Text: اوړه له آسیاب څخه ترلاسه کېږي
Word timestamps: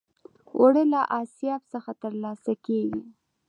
اوړه 0.57 0.83
له 0.93 1.01
آسیاب 1.21 1.61
څخه 1.73 1.91
ترلاسه 2.03 2.53
کېږي 2.65 3.01